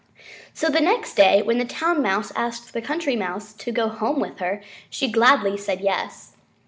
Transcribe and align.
So 0.51 0.67
the 0.67 0.81
next 0.81 1.13
day 1.13 1.43
when 1.43 1.59
the 1.59 1.63
Town 1.63 2.01
Mouse 2.01 2.31
asked 2.35 2.73
the 2.73 2.81
Country 2.81 3.15
Mouse 3.15 3.53
to 3.53 3.71
go 3.71 3.87
home 3.87 4.19
with 4.19 4.39
her 4.39 4.55
to 4.55 4.59
the 4.61 4.65
city, 4.65 4.87
she 4.89 5.11
gladly 5.11 5.57
said 5.57 5.79
yes. 5.79 6.33